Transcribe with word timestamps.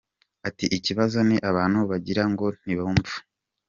Ati”Ikibazo 0.47 1.17
ni 1.27 1.37
abantu 1.49 1.79
wagira 1.89 2.23
ngo 2.31 2.45
ntibumva. 2.61 3.13